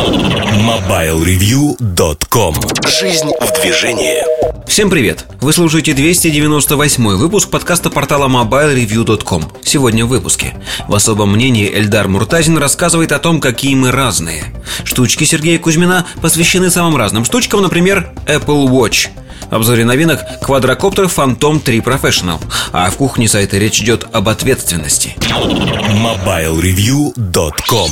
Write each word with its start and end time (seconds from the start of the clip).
MobileReview.com 0.00 2.54
Жизнь 2.88 3.30
в 3.38 3.52
движении. 3.60 4.24
Всем 4.66 4.88
привет! 4.88 5.26
Вы 5.42 5.52
слушаете 5.52 5.92
298 5.92 7.16
выпуск 7.16 7.50
подкаста 7.50 7.90
портала 7.90 8.26
MobileReview.com 8.26 9.52
Сегодня 9.62 10.06
в 10.06 10.08
выпуске. 10.08 10.54
В 10.88 10.94
особом 10.94 11.32
мнении 11.32 11.70
Эльдар 11.70 12.08
Муртазин 12.08 12.56
рассказывает 12.56 13.12
о 13.12 13.18
том, 13.18 13.42
какие 13.42 13.74
мы 13.74 13.90
разные. 13.90 14.44
Штучки 14.84 15.24
Сергея 15.24 15.58
Кузьмина 15.58 16.06
посвящены 16.22 16.70
самым 16.70 16.96
разным 16.96 17.26
штучкам, 17.26 17.60
например, 17.60 18.08
Apple 18.26 18.68
Watch– 18.68 19.08
обзоре 19.50 19.84
новинок 19.84 20.20
квадрокоптер 20.40 21.04
Phantom 21.06 21.58
3 21.60 21.80
Professional. 21.80 22.40
А 22.72 22.88
в 22.90 22.96
кухне 22.96 23.28
сайта 23.28 23.58
речь 23.58 23.80
идет 23.80 24.06
об 24.12 24.30
ответственности. 24.30 25.14
MobileReview.com 25.18 27.90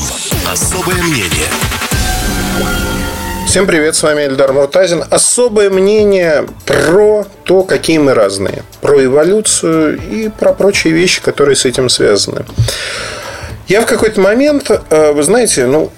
Особое 0.51 1.03
мнение 1.03 1.49
Всем 3.49 3.67
привет, 3.67 3.97
с 3.97 4.03
вами 4.03 4.27
Эльдар 4.27 4.53
Муртазин. 4.53 5.05
Особое 5.09 5.71
мнение 5.71 6.45
про 6.67 7.25
то, 7.45 7.63
какие 7.63 7.97
мы 7.97 8.13
разные. 8.13 8.63
Про 8.83 9.03
эволюцию 9.03 9.99
и 9.99 10.29
про 10.29 10.53
прочие 10.53 10.93
вещи, 10.93 11.23
которые 11.23 11.57
с 11.57 11.65
этим 11.65 11.89
связаны. 11.89 12.45
Я 13.67 13.81
в 13.81 13.87
какой-то 13.87 14.21
момент, 14.21 14.71
э, 14.71 15.13
вы 15.13 15.23
знаете, 15.23 15.65
ну, 15.65 15.91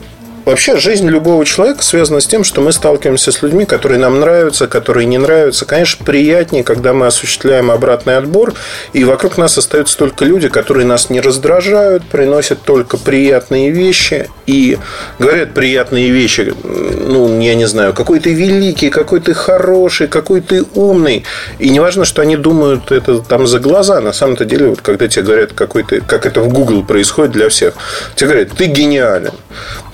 Вообще, 0.45 0.79
жизнь 0.79 1.09
любого 1.09 1.45
человека 1.45 1.83
связана 1.83 2.21
с 2.21 2.27
тем, 2.27 2.45
что 2.45 2.61
мы 2.61 2.73
сталкиваемся 2.73 3.31
с 3.31 3.43
людьми, 3.43 3.67
которые 3.67 3.99
нам 3.99 4.21
нравятся, 4.21 4.69
которые 4.69 5.07
не 5.07 5.19
нравятся. 5.19 5.67
Конечно, 5.67 6.05
приятнее, 6.05 6.65
когда 6.65 6.93
мы 6.95 7.07
осуществляем 7.07 7.71
обратный 7.71 8.17
отбор, 8.17 8.55
и 8.93 9.05
вокруг 9.05 9.37
нас 9.37 9.59
остаются 9.59 9.99
только 9.99 10.25
люди, 10.25 10.49
которые 10.49 10.87
нас 10.87 11.11
не 11.11 11.21
раздражают, 11.21 12.05
приносят 12.05 12.63
только 12.63 12.97
приятные 12.97 13.71
вещи 13.71 14.31
и 14.47 14.79
говорят 15.19 15.53
приятные 15.53 16.11
вещи. 16.11 16.55
Ну, 16.65 17.41
я 17.41 17.55
не 17.55 17.67
знаю, 17.67 17.93
какой 17.93 18.19
ты 18.19 18.33
великий, 18.33 18.89
какой 18.89 19.21
ты 19.21 19.35
хороший, 19.35 20.09
какой 20.09 20.41
ты 20.41 20.65
умный. 20.75 21.25
И 21.59 21.69
не 21.69 21.81
важно, 21.81 22.05
что 22.05 22.23
они 22.23 22.37
думают 22.37 22.93
это 22.93 23.21
там 23.21 23.47
за 23.47 23.59
глаза. 23.59 24.01
На 24.01 24.13
самом-то 24.13 24.47
деле, 24.47 24.69
вот 24.69 24.81
когда 24.81 25.07
тебе 25.07 25.25
говорят, 25.25 25.53
какой 25.53 25.85
ты, 25.85 26.01
как 26.01 26.25
это 26.25 26.41
в 26.41 26.49
Google 26.49 26.83
происходит 26.83 27.33
для 27.33 27.51
всех, 27.51 27.75
тебе 28.17 28.31
говорят, 28.31 28.53
ты 28.57 28.65
гениален 28.65 29.33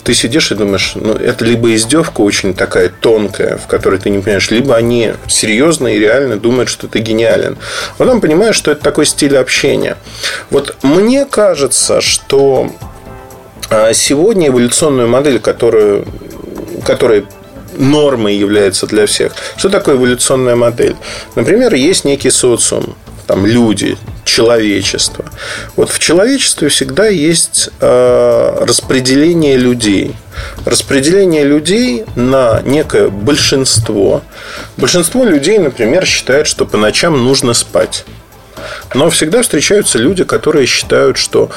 ты 0.07 0.15
сидишь 0.15 0.53
и 0.53 0.55
думаешь, 0.55 0.93
ну, 0.95 1.15
это 1.15 1.45
либо 1.45 1.75
издевка 1.75 2.21
очень 2.21 2.55
такая 2.55 2.89
тонкая, 2.89 3.57
в 3.59 3.67
которой 3.67 3.99
ты 3.99 4.09
не 4.09 4.21
понимаешь, 4.21 4.53
либо 4.53 4.77
они 4.77 5.15
серьезно 5.27 5.89
и 5.89 5.99
реально 5.99 6.37
думают, 6.37 6.69
что 6.69 6.87
ты 6.87 7.01
гениален. 7.01 7.59
Потом 7.99 8.21
понимаешь, 8.21 8.55
что 8.55 8.71
это 8.71 8.85
такой 8.85 9.05
стиль 9.05 9.37
общения. 9.37 9.97
Вот 10.49 10.77
мне 10.85 11.25
кажется, 11.25 12.01
что 12.01 12.71
а, 13.69 13.93
сегодня 13.95 14.47
эволюционную 14.47 15.09
модель, 15.09 15.41
которую, 15.41 16.07
которая 16.85 17.25
нормой 17.77 18.37
является 18.37 18.87
для 18.87 19.07
всех. 19.07 19.33
Что 19.57 19.71
такое 19.71 19.97
эволюционная 19.97 20.55
модель? 20.55 20.95
Например, 21.35 21.75
есть 21.75 22.05
некий 22.05 22.31
социум, 22.31 22.95
там 23.27 23.47
люди, 23.47 23.97
человечество. 24.25 25.25
Вот 25.77 25.91
в 25.91 25.99
человечестве 25.99 26.69
всегда 26.69 27.09
есть 27.09 27.71
э, 27.81 28.57
распределение 28.61 29.57
людей. 29.57 30.15
Распределение 30.65 31.45
людей 31.45 32.05
на 32.15 32.61
некое 32.63 33.09
большинство. 33.09 34.23
Большинство 34.77 35.25
людей, 35.25 35.59
например, 35.59 36.05
считает, 36.05 36.47
что 36.47 36.67
по 36.67 36.77
ночам 36.77 37.25
нужно 37.25 37.55
спать. 37.55 38.05
Но 38.95 39.11
всегда 39.11 39.43
встречаются 39.43 39.99
люди, 39.99 40.25
которые 40.25 40.67
считают, 40.67 41.17
что 41.17 41.51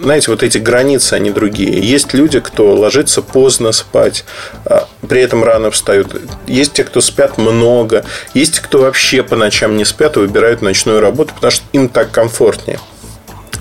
знаете, 0.00 0.30
вот 0.30 0.42
эти 0.42 0.58
границы, 0.58 1.14
они 1.14 1.30
другие. 1.30 1.80
Есть 1.80 2.14
люди, 2.14 2.40
кто 2.40 2.74
ложится 2.74 3.22
поздно 3.22 3.72
спать, 3.72 4.24
а, 4.64 4.88
при 5.08 5.20
этом 5.20 5.42
рано 5.44 5.70
встают. 5.70 6.14
Есть 6.46 6.74
те, 6.74 6.84
кто 6.84 7.00
спят 7.00 7.38
много. 7.38 8.04
Есть 8.34 8.56
те, 8.56 8.60
кто 8.62 8.78
вообще 8.78 9.22
по 9.22 9.36
ночам 9.36 9.76
не 9.76 9.84
спят 9.84 10.16
и 10.16 10.20
выбирают 10.20 10.62
ночную 10.62 11.00
работу, 11.00 11.34
потому 11.34 11.50
что 11.50 11.64
им 11.72 11.88
так 11.88 12.10
комфортнее. 12.10 12.78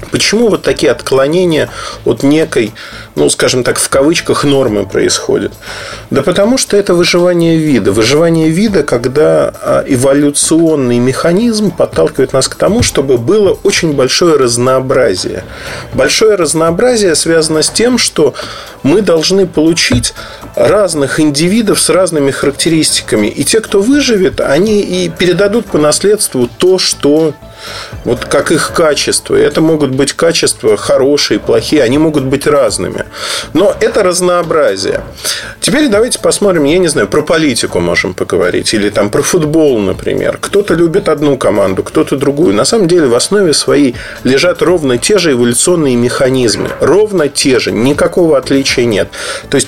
Почему 0.09 0.49
вот 0.49 0.63
такие 0.63 0.91
отклонения 0.91 1.69
от 2.05 2.23
некой, 2.23 2.73
ну, 3.15 3.29
скажем 3.29 3.63
так, 3.63 3.79
в 3.79 3.89
кавычках 3.89 4.43
нормы 4.43 4.85
происходят? 4.85 5.53
Да 6.09 6.21
потому 6.21 6.57
что 6.57 6.75
это 6.75 6.93
выживание 6.93 7.57
вида. 7.57 7.91
Выживание 7.91 8.49
вида, 8.49 8.83
когда 8.83 9.53
а, 9.61 9.83
эволюционный 9.87 10.99
механизм 10.99 11.71
подталкивает 11.71 12.33
нас 12.33 12.47
к 12.47 12.55
тому, 12.55 12.83
чтобы 12.83 13.17
было 13.17 13.57
очень 13.63 13.93
большое 13.93 14.37
разнообразие. 14.37 15.43
Большое 15.93 16.35
разнообразие 16.35 17.15
связано 17.15 17.61
с 17.61 17.69
тем, 17.69 17.97
что 17.97 18.33
мы 18.83 19.01
должны 19.01 19.45
получить 19.47 20.13
разных 20.55 21.19
индивидов 21.19 21.79
с 21.79 21.89
разными 21.89 22.31
характеристиками. 22.31 23.27
И 23.27 23.43
те, 23.43 23.61
кто 23.61 23.81
выживет, 23.81 24.41
они 24.41 24.81
и 24.81 25.09
передадут 25.09 25.67
по 25.67 25.77
наследству 25.77 26.49
то, 26.57 26.77
что 26.79 27.33
вот 28.05 28.25
как 28.25 28.51
их 28.51 28.71
качество. 28.73 29.35
Это 29.35 29.61
могут 29.61 29.91
быть 29.91 30.13
качества 30.13 30.77
хорошие, 30.77 31.39
плохие, 31.39 31.83
они 31.83 31.97
могут 31.97 32.23
быть 32.23 32.47
разными. 32.47 33.05
Но 33.53 33.75
это 33.79 34.03
разнообразие. 34.03 35.01
Теперь 35.59 35.89
давайте 35.89 36.19
посмотрим, 36.19 36.63
я 36.63 36.79
не 36.79 36.87
знаю, 36.87 37.07
про 37.07 37.21
политику 37.21 37.79
можем 37.79 38.13
поговорить. 38.13 38.73
Или 38.73 38.89
там 38.89 39.09
про 39.09 39.21
футбол, 39.21 39.79
например. 39.79 40.37
Кто-то 40.39 40.73
любит 40.73 41.09
одну 41.09 41.37
команду, 41.37 41.83
кто-то 41.83 42.17
другую. 42.17 42.53
На 42.55 42.65
самом 42.65 42.87
деле 42.87 43.07
в 43.07 43.15
основе 43.15 43.53
своей 43.53 43.95
лежат 44.23 44.61
ровно 44.61 44.97
те 44.97 45.17
же 45.17 45.31
эволюционные 45.31 45.95
механизмы. 45.95 46.69
Ровно 46.79 47.27
те 47.27 47.59
же. 47.59 47.71
Никакого 47.71 48.37
отличия 48.37 48.85
нет. 48.85 49.09
То 49.49 49.55
есть 49.55 49.67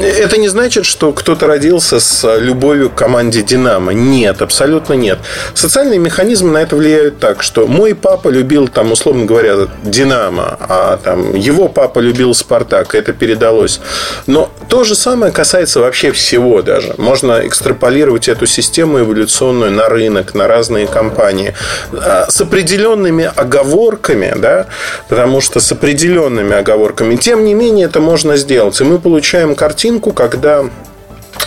это 0.00 0.38
не 0.38 0.48
значит, 0.48 0.86
что 0.86 1.12
кто-то 1.12 1.46
родился 1.46 2.00
с 2.00 2.38
любовью 2.38 2.90
к 2.90 2.94
команде 2.94 3.42
«Динамо». 3.42 3.92
Нет, 3.92 4.42
абсолютно 4.42 4.94
нет. 4.94 5.18
Социальные 5.54 5.98
механизмы 5.98 6.52
на 6.52 6.58
это 6.58 6.76
влияют 6.76 7.18
так, 7.18 7.42
что 7.42 7.66
мой 7.66 7.94
папа 7.94 8.28
любил, 8.28 8.68
там, 8.68 8.92
условно 8.92 9.24
говоря, 9.24 9.68
«Динамо», 9.82 10.56
а 10.60 10.98
там, 11.02 11.34
его 11.34 11.68
папа 11.68 11.98
любил 11.98 12.34
«Спартак», 12.34 12.94
это 12.94 13.12
передалось. 13.12 13.80
Но 14.26 14.50
то 14.68 14.84
же 14.84 14.94
самое 14.94 15.32
касается 15.32 15.80
вообще 15.80 16.12
всего 16.12 16.62
даже. 16.62 16.94
Можно 16.96 17.46
экстраполировать 17.46 18.28
эту 18.28 18.46
систему 18.46 19.00
эволюционную 19.00 19.72
на 19.72 19.88
рынок, 19.88 20.34
на 20.34 20.46
разные 20.46 20.86
компании. 20.86 21.54
А, 21.92 22.26
с 22.28 22.40
определенными 22.40 23.30
оговорками, 23.34 24.32
да, 24.36 24.66
потому 25.08 25.40
что 25.40 25.60
с 25.60 25.72
определенными 25.72 26.54
оговорками. 26.54 27.16
Тем 27.16 27.44
не 27.44 27.54
менее, 27.54 27.86
это 27.86 28.00
можно 28.00 28.36
сделать. 28.36 28.80
И 28.80 28.84
мы 28.84 28.98
получаем 28.98 29.54
картину 29.54 29.87
картинку, 29.88 30.12
когда 30.12 30.64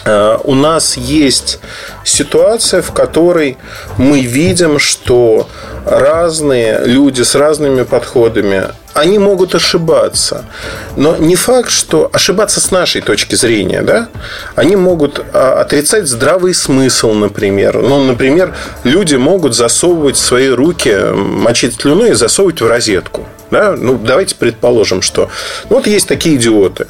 э, 0.05 0.37
у 0.43 0.55
нас 0.55 0.97
есть 0.97 1.59
ситуация, 2.03 2.81
в 2.81 2.91
которой 2.91 3.57
мы 3.97 4.21
видим, 4.21 4.79
что 4.79 5.47
разные 5.85 6.81
люди 6.85 7.21
с 7.23 7.35
разными 7.35 7.83
подходами, 7.83 8.63
они 8.95 9.19
могут 9.19 9.55
ошибаться. 9.55 10.43
Но 10.97 11.17
не 11.17 11.35
факт, 11.35 11.69
что 11.69 12.09
ошибаться 12.13 12.59
с 12.59 12.71
нашей 12.71 13.01
точки 13.01 13.35
зрения, 13.35 13.81
да? 13.83 14.07
Они 14.55 14.75
могут 14.75 15.23
а, 15.33 15.61
отрицать 15.61 16.07
здравый 16.07 16.53
смысл, 16.53 17.13
например. 17.13 17.81
Ну, 17.81 18.03
например, 18.03 18.53
люди 18.83 19.17
могут 19.17 19.55
засовывать 19.55 20.17
свои 20.17 20.49
руки, 20.49 20.95
мочить 21.13 21.81
слюной 21.81 22.09
и 22.09 22.15
засовывать 22.15 22.61
в 22.61 22.67
розетку. 22.67 23.25
Да? 23.51 23.75
Ну, 23.77 23.97
давайте 23.97 24.35
предположим, 24.35 25.01
что 25.01 25.29
ну, 25.69 25.77
вот 25.77 25.87
есть 25.87 26.07
такие 26.07 26.37
идиоты. 26.37 26.87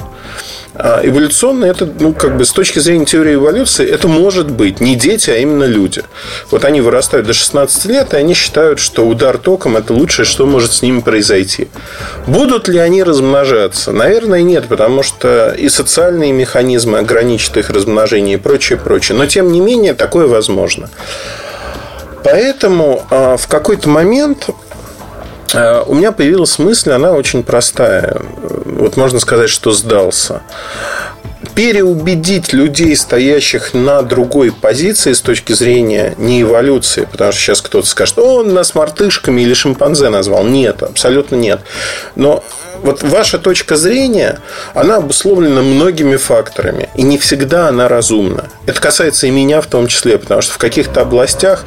А 0.73 1.01
эволюционно 1.03 1.65
это, 1.65 1.85
ну, 1.99 2.13
как 2.13 2.37
бы 2.37 2.45
с 2.45 2.51
точки 2.51 2.79
зрения 2.79 3.05
теории 3.05 3.33
эволюции, 3.33 3.85
это 3.85 4.07
может 4.07 4.49
быть 4.49 4.79
не 4.79 4.95
дети, 4.95 5.29
а 5.29 5.35
именно 5.35 5.65
люди. 5.65 6.01
Вот 6.49 6.63
они 6.63 6.79
вырастают 6.79 7.27
до 7.27 7.33
16 7.33 7.85
лет, 7.85 8.13
и 8.13 8.17
они 8.17 8.33
считают, 8.33 8.79
что 8.79 9.05
удар 9.05 9.37
током– 9.37 9.75
это 9.77 9.93
лучшее, 9.93 10.25
что 10.25 10.45
может 10.45 10.71
с 10.71 10.81
ними 10.81 11.01
произойти. 11.01 11.67
Будут 12.25 12.69
ли 12.69 12.79
они 12.79 13.03
размножаться? 13.03 13.91
Наверное, 13.91 14.43
нет, 14.43 14.67
потому 14.69 15.03
что 15.03 15.51
и 15.51 15.67
социальные 15.67 16.31
механизмы 16.31 16.99
ограничат 16.99 17.57
их 17.57 17.69
размножение 17.69 18.35
и 18.35 18.39
прочее, 18.39 18.79
прочее. 18.79 19.17
Но, 19.17 19.25
тем 19.25 19.51
не 19.51 19.59
менее, 19.59 19.93
такое 19.93 20.27
возможно. 20.27 20.89
Поэтому 22.23 23.03
а, 23.09 23.35
в 23.35 23.47
какой-то 23.47 23.89
момент 23.89 24.49
у 25.53 25.95
меня 25.95 26.11
появилась 26.11 26.59
мысль, 26.59 26.91
она 26.91 27.11
очень 27.13 27.43
простая. 27.43 28.21
Вот 28.65 28.97
можно 28.97 29.19
сказать, 29.19 29.49
что 29.49 29.71
сдался. 29.71 30.41
Переубедить 31.55 32.53
людей, 32.53 32.95
стоящих 32.95 33.73
на 33.73 34.01
другой 34.03 34.51
позиции 34.51 35.13
с 35.13 35.21
точки 35.21 35.53
зрения 35.53 36.13
не 36.17 36.43
эволюции, 36.43 37.07
потому 37.11 37.31
что 37.31 37.41
сейчас 37.41 37.61
кто-то 37.61 37.87
скажет, 37.87 38.19
он 38.19 38.53
нас 38.53 38.75
мартышками 38.75 39.41
или 39.41 39.53
шимпанзе 39.53 40.09
назвал. 40.09 40.43
Нет, 40.45 40.83
абсолютно 40.83 41.35
нет. 41.35 41.61
Но 42.15 42.43
вот 42.83 43.03
ваша 43.03 43.37
точка 43.39 43.75
зрения, 43.75 44.39
она 44.73 44.97
обусловлена 44.97 45.61
многими 45.61 46.15
факторами, 46.15 46.89
и 46.95 47.03
не 47.03 47.17
всегда 47.17 47.67
она 47.67 47.87
разумна. 47.87 48.45
Это 48.65 48.79
касается 48.79 49.27
и 49.27 49.31
меня 49.31 49.61
в 49.61 49.67
том 49.67 49.87
числе, 49.87 50.17
потому 50.17 50.41
что 50.41 50.53
в 50.53 50.57
каких-то 50.57 51.01
областях, 51.01 51.65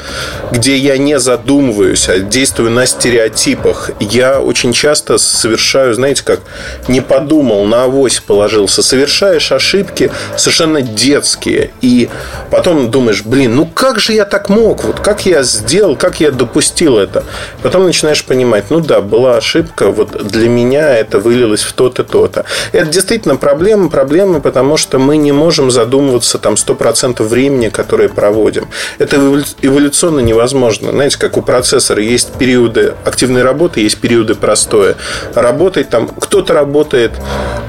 где 0.50 0.76
я 0.76 0.98
не 0.98 1.18
задумываюсь, 1.18 2.08
а 2.08 2.18
действую 2.18 2.70
на 2.70 2.86
стереотипах, 2.86 3.90
я 4.00 4.40
очень 4.40 4.72
часто 4.72 5.18
совершаю, 5.18 5.94
знаете, 5.94 6.22
как 6.24 6.40
не 6.88 7.00
подумал, 7.00 7.64
на 7.64 7.84
авось 7.84 8.20
положился, 8.20 8.82
совершаешь 8.82 9.52
ошибки 9.52 10.10
совершенно 10.36 10.82
детские, 10.82 11.70
и 11.80 12.08
потом 12.50 12.90
думаешь, 12.90 13.22
блин, 13.22 13.56
ну 13.56 13.66
как 13.66 14.00
же 14.00 14.12
я 14.12 14.24
так 14.24 14.48
мог, 14.48 14.84
вот 14.84 15.00
как 15.00 15.26
я 15.26 15.42
сделал, 15.42 15.96
как 15.96 16.20
я 16.20 16.30
допустил 16.30 16.98
это. 16.98 17.24
Потом 17.62 17.84
начинаешь 17.84 18.24
понимать, 18.24 18.70
ну 18.70 18.80
да, 18.80 19.00
была 19.00 19.36
ошибка, 19.36 19.90
вот 19.90 20.26
для 20.26 20.48
меня 20.48 20.94
это 20.94 21.03
вылилось 21.12 21.62
в 21.62 21.72
то-то, 21.72 22.04
то-то. 22.04 22.44
Это 22.72 22.86
действительно 22.86 23.36
проблема, 23.36 23.88
проблема, 23.88 24.40
потому 24.40 24.76
что 24.76 24.98
мы 24.98 25.16
не 25.16 25.32
можем 25.32 25.70
задумываться 25.70 26.38
там 26.38 26.54
100% 26.54 27.22
времени, 27.22 27.68
которое 27.68 28.08
проводим. 28.08 28.68
Это 28.98 29.16
эволюционно 29.62 30.20
невозможно. 30.20 30.90
Знаете, 30.90 31.18
как 31.18 31.36
у 31.36 31.42
процессора 31.42 32.02
есть 32.02 32.32
периоды 32.34 32.94
активной 33.04 33.42
работы, 33.42 33.80
есть 33.80 33.98
периоды 33.98 34.34
простоя. 34.34 34.96
Работать 35.34 35.90
там, 35.90 36.08
кто-то 36.08 36.54
работает, 36.54 37.12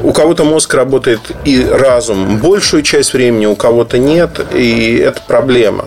у 0.03 0.11
кого-то 0.11 0.43
мозг 0.43 0.73
работает 0.73 1.19
и 1.43 1.65
разум 1.65 2.37
большую 2.37 2.83
часть 2.83 3.13
времени, 3.13 3.45
у 3.45 3.55
кого-то 3.55 3.97
нет, 3.97 4.39
и 4.53 4.97
это 4.97 5.21
проблема 5.27 5.85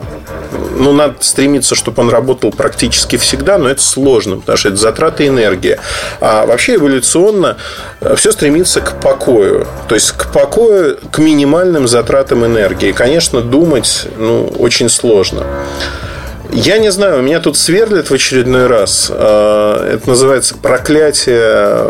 ну, 0.76 0.92
надо 0.92 1.16
стремиться, 1.20 1.74
чтобы 1.74 2.02
он 2.02 2.10
работал 2.10 2.50
практически 2.50 3.16
всегда, 3.16 3.58
но 3.58 3.68
это 3.68 3.82
сложно, 3.82 4.36
потому 4.36 4.56
что 4.56 4.68
это 4.68 4.76
затраты 4.76 5.26
энергии. 5.26 5.78
А 6.20 6.46
вообще 6.46 6.76
эволюционно 6.76 7.56
э, 8.00 8.14
все 8.16 8.32
стремится 8.32 8.80
к 8.80 9.00
покою. 9.00 9.66
То 9.88 9.94
есть 9.94 10.12
к 10.12 10.32
покою, 10.32 10.98
к 11.10 11.18
минимальным 11.18 11.88
затратам 11.88 12.44
энергии. 12.44 12.92
Конечно, 12.92 13.40
думать 13.40 14.06
ну, 14.16 14.46
очень 14.58 14.88
сложно. 14.88 15.44
Я 16.50 16.78
не 16.78 16.90
знаю, 16.90 17.22
меня 17.22 17.40
тут 17.40 17.58
сверлит 17.58 18.08
в 18.08 18.14
очередной 18.14 18.66
раз. 18.68 19.08
А, 19.10 19.86
это 19.92 20.08
называется 20.08 20.54
проклятие 20.56 21.86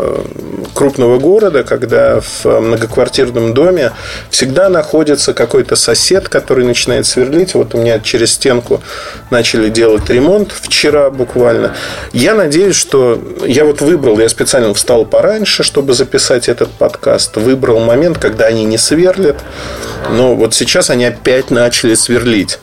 крупного 0.73 1.19
города, 1.19 1.63
когда 1.63 2.21
в 2.21 2.45
многоквартирном 2.45 3.53
доме 3.53 3.91
всегда 4.29 4.69
находится 4.69 5.33
какой-то 5.33 5.75
сосед, 5.75 6.29
который 6.29 6.65
начинает 6.65 7.05
сверлить. 7.05 7.53
Вот 7.53 7.75
у 7.75 7.77
меня 7.77 7.99
через 7.99 8.33
стенку 8.33 8.81
начали 9.29 9.69
делать 9.69 10.09
ремонт 10.09 10.51
вчера 10.51 11.09
буквально. 11.09 11.75
Я 12.13 12.35
надеюсь, 12.35 12.75
что 12.75 13.21
я 13.45 13.65
вот 13.65 13.81
выбрал, 13.81 14.19
я 14.19 14.29
специально 14.29 14.73
встал 14.73 15.05
пораньше, 15.05 15.63
чтобы 15.63 15.93
записать 15.93 16.49
этот 16.49 16.69
подкаст. 16.71 17.37
Выбрал 17.37 17.79
момент, 17.79 18.17
когда 18.17 18.45
они 18.45 18.65
не 18.65 18.77
сверлят. 18.77 19.37
Но 20.11 20.35
вот 20.35 20.53
сейчас 20.53 20.89
они 20.89 21.05
опять 21.05 21.51
начали 21.51 21.95
сверлить. 21.95 22.59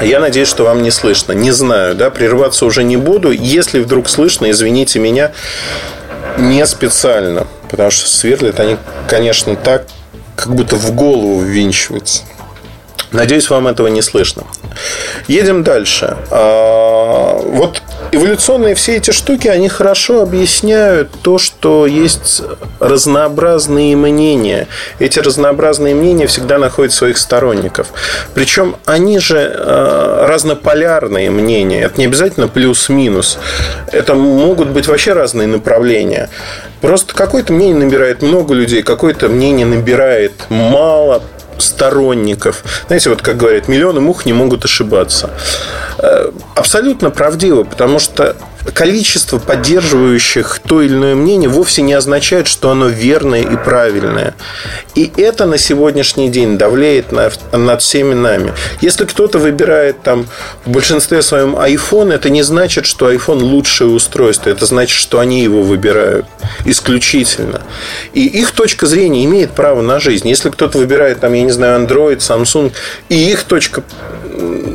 Я 0.00 0.20
надеюсь, 0.20 0.48
что 0.48 0.64
вам 0.64 0.82
не 0.82 0.92
слышно. 0.92 1.32
Не 1.32 1.50
знаю, 1.50 1.96
да, 1.96 2.10
прерываться 2.10 2.64
уже 2.66 2.84
не 2.84 2.96
буду. 2.96 3.32
Если 3.32 3.80
вдруг 3.80 4.08
слышно, 4.08 4.50
извините 4.50 5.00
меня, 5.00 5.32
не 6.38 6.64
специально. 6.66 7.46
Потому 7.70 7.90
что 7.90 8.08
сверлят 8.08 8.60
они, 8.60 8.76
конечно, 9.08 9.56
так, 9.56 9.86
как 10.36 10.54
будто 10.54 10.76
в 10.76 10.92
голову 10.94 11.40
ввинчиваются. 11.40 12.22
Надеюсь, 13.12 13.48
вам 13.48 13.66
этого 13.66 13.88
не 13.88 14.02
слышно. 14.02 14.42
Едем 15.28 15.62
дальше. 15.64 16.16
А, 16.30 17.40
вот 17.42 17.82
эволюционные 18.12 18.74
все 18.74 18.96
эти 18.96 19.10
штуки, 19.10 19.48
они 19.48 19.68
хорошо 19.68 20.22
объясняют 20.22 21.10
то, 21.22 21.38
что 21.38 21.86
есть 21.86 22.42
разнообразные 22.80 23.96
мнения. 23.96 24.68
Эти 24.98 25.18
разнообразные 25.20 25.94
мнения 25.94 26.26
всегда 26.26 26.58
находят 26.58 26.92
своих 26.92 27.16
сторонников. 27.16 27.88
Причем 28.34 28.76
они 28.84 29.18
же 29.18 29.38
э, 29.38 30.26
разнополярные 30.28 31.30
мнения. 31.30 31.82
Это 31.82 31.98
не 31.98 32.06
обязательно 32.06 32.48
плюс-минус. 32.48 33.38
Это 33.90 34.14
могут 34.14 34.68
быть 34.68 34.86
вообще 34.86 35.14
разные 35.14 35.48
направления. 35.48 36.28
Просто 36.80 37.14
какое-то 37.14 37.52
мнение 37.52 37.84
набирает 37.86 38.22
много 38.22 38.54
людей, 38.54 38.82
какое-то 38.82 39.28
мнение 39.28 39.66
набирает 39.66 40.32
мало 40.50 41.22
сторонников. 41.62 42.62
Знаете, 42.86 43.10
вот 43.10 43.22
как 43.22 43.36
говорят, 43.36 43.68
миллионы 43.68 44.00
мух 44.00 44.26
не 44.26 44.32
могут 44.32 44.64
ошибаться. 44.64 45.30
Э, 45.98 46.30
абсолютно 46.54 47.10
правдиво, 47.10 47.64
потому 47.64 47.98
что 47.98 48.36
количество 48.74 49.38
поддерживающих 49.38 50.60
то 50.66 50.82
или 50.82 50.94
иное 50.94 51.14
мнение 51.14 51.48
вовсе 51.48 51.82
не 51.82 51.94
означает, 51.94 52.46
что 52.46 52.70
оно 52.70 52.88
верное 52.88 53.42
и 53.42 53.56
правильное. 53.56 54.34
И 54.94 55.10
это 55.16 55.46
на 55.46 55.58
сегодняшний 55.58 56.28
день 56.28 56.58
давляет 56.58 57.12
над 57.12 57.82
всеми 57.82 58.14
нами. 58.14 58.52
Если 58.80 59.04
кто-то 59.04 59.38
выбирает 59.38 60.02
там 60.02 60.26
в 60.64 60.70
большинстве 60.70 61.22
своем 61.22 61.56
iPhone, 61.56 62.12
это 62.12 62.30
не 62.30 62.42
значит, 62.42 62.86
что 62.86 63.12
iPhone 63.12 63.40
лучшее 63.40 63.90
устройство. 63.90 64.50
Это 64.50 64.66
значит, 64.66 64.96
что 64.96 65.20
они 65.20 65.42
его 65.42 65.62
выбирают 65.62 66.26
исключительно. 66.64 67.62
И 68.12 68.26
их 68.26 68.52
точка 68.52 68.86
зрения 68.86 69.24
имеет 69.24 69.52
право 69.52 69.82
на 69.82 70.00
жизнь. 70.00 70.28
Если 70.28 70.50
кто-то 70.50 70.78
выбирает 70.78 71.20
там, 71.20 71.32
я 71.32 71.42
не 71.42 71.52
знаю, 71.52 71.86
Android, 71.86 72.18
Samsung, 72.18 72.72
и 73.08 73.30
их 73.30 73.44
точка 73.44 73.82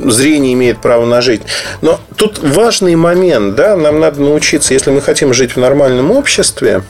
зрение 0.06 0.54
имеет 0.54 0.81
право 0.81 1.06
на 1.06 1.22
жизнь. 1.22 1.44
Но 1.81 2.00
тут 2.16 2.39
важный 2.39 2.96
момент, 2.96 3.56
да, 3.56 3.75
нам 3.84 4.00
надо 4.00 4.22
научиться, 4.22 4.74
если 4.74 4.90
мы 4.90 5.02
хотим 5.02 5.34
жить 5.34 5.56
в 5.56 5.60
нормальном 5.60 6.12
обществе, 6.12 6.82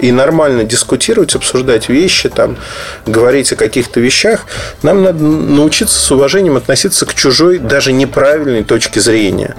и 0.00 0.12
нормально 0.12 0.64
дискутировать, 0.64 1.34
обсуждать 1.34 1.88
вещи, 1.88 2.28
там, 2.28 2.56
говорить 3.06 3.52
о 3.52 3.56
каких-то 3.56 4.00
вещах, 4.00 4.46
нам 4.82 5.02
надо 5.02 5.22
научиться 5.22 5.98
с 5.98 6.10
уважением 6.10 6.56
относиться 6.56 7.06
к 7.06 7.14
чужой, 7.14 7.58
даже 7.58 7.92
неправильной 7.92 8.64
точке 8.64 9.00
зрения. 9.00 9.54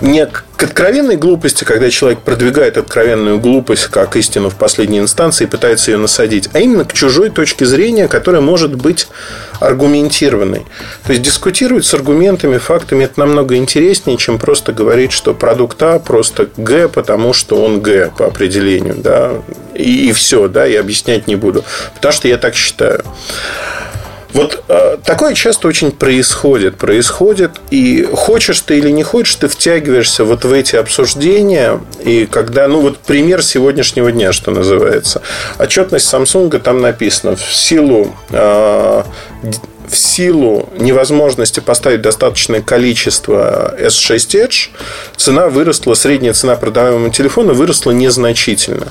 Не 0.00 0.26
к 0.26 0.44
откровенной 0.62 1.16
глупости, 1.16 1.64
когда 1.64 1.90
человек 1.90 2.20
продвигает 2.20 2.76
откровенную 2.76 3.38
глупость 3.38 3.86
как 3.86 4.16
истину 4.16 4.50
в 4.50 4.56
последней 4.56 4.98
инстанции 4.98 5.44
и 5.44 5.46
пытается 5.46 5.90
ее 5.90 5.98
насадить, 5.98 6.48
а 6.52 6.60
именно 6.60 6.84
к 6.84 6.92
чужой 6.92 7.30
точке 7.30 7.66
зрения, 7.66 8.08
которая 8.08 8.40
может 8.40 8.74
быть 8.74 9.08
аргументированной. 9.60 10.66
То 11.04 11.12
есть 11.12 11.22
дискутировать 11.22 11.84
с 11.84 11.94
аргументами, 11.94 12.58
фактами 12.58 13.04
это 13.04 13.20
намного 13.20 13.56
интереснее, 13.56 14.16
чем 14.16 14.38
просто 14.38 14.72
говорить, 14.72 15.12
что 15.12 15.34
продукт 15.34 15.82
А 15.82 15.98
просто 15.98 16.48
Г, 16.56 16.88
потому 16.88 17.32
что 17.32 17.62
он 17.62 17.80
Г 17.80 18.10
по 18.16 18.26
определению, 18.26 18.94
да, 18.96 19.32
и, 19.74 20.08
и 20.08 20.12
все, 20.12 20.48
да, 20.48 20.66
и 20.66 20.74
объяснять 20.74 21.26
не 21.26 21.36
буду, 21.36 21.64
потому 21.94 22.12
что 22.12 22.28
я 22.28 22.38
так 22.38 22.54
считаю. 22.54 23.04
Вот 24.32 24.64
э, 24.68 24.96
такое 25.04 25.34
часто 25.34 25.68
очень 25.68 25.92
происходит. 25.92 26.76
Происходит, 26.76 27.52
и 27.70 28.08
хочешь 28.12 28.60
ты 28.60 28.78
или 28.78 28.90
не 28.90 29.02
хочешь, 29.02 29.34
ты 29.36 29.48
втягиваешься 29.48 30.24
вот 30.24 30.44
в 30.44 30.52
эти 30.52 30.76
обсуждения. 30.76 31.80
И 32.02 32.26
когда, 32.26 32.66
ну 32.68 32.80
вот 32.80 32.98
пример 32.98 33.42
сегодняшнего 33.42 34.10
дня, 34.10 34.32
что 34.32 34.50
называется. 34.50 35.22
Отчетность 35.58 36.12
Samsung 36.12 36.58
там 36.60 36.80
написано 36.80 37.36
в 37.36 37.54
силу 37.54 38.14
э, 38.30 39.02
в 39.88 39.96
силу 39.96 40.70
невозможности 40.78 41.60
поставить 41.60 42.00
достаточное 42.00 42.62
количество 42.62 43.74
S6 43.78 44.16
Edge, 44.16 44.70
цена 45.16 45.48
выросла, 45.48 45.92
средняя 45.92 46.32
цена 46.32 46.56
продаваемого 46.56 47.10
телефона 47.10 47.52
выросла 47.52 47.90
незначительно. 47.90 48.88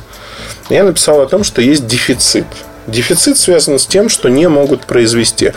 Я 0.70 0.84
написал 0.84 1.22
о 1.22 1.26
том, 1.26 1.44
что 1.44 1.62
есть 1.62 1.88
дефицит– 1.88 2.46
Дефицит 2.88 3.38
связан 3.38 3.78
с 3.78 3.86
тем, 3.86 4.10
что 4.10 4.30
не 4.30 4.48
могут 4.48 4.86
произвести. 4.86 5.54